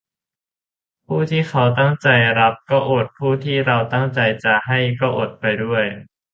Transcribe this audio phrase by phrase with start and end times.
[1.05, 2.07] ผู้ที่เขาตั้งใจ
[2.39, 5.85] รับก็อด ผู้ที่เราตั้งใจจะให้ก็อดไปด้วย